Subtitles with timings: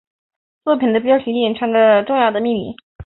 [0.63, 2.75] 作品的标题隐藏着重要的秘密。